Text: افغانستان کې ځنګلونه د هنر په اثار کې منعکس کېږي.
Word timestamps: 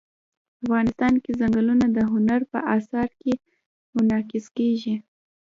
افغانستان 0.63 1.13
کې 1.23 1.31
ځنګلونه 1.39 1.85
د 1.97 1.99
هنر 2.11 2.41
په 2.51 2.59
اثار 2.75 3.09
کې 3.21 3.33
منعکس 3.95 4.45
کېږي. 4.57 4.95